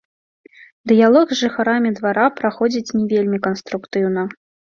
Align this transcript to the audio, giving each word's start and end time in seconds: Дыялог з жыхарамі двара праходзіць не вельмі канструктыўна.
Дыялог 0.91 1.27
з 1.33 1.37
жыхарамі 1.41 1.91
двара 2.01 2.23
праходзіць 2.39 2.93
не 3.01 3.05
вельмі 3.13 3.39
канструктыўна. 3.47 4.21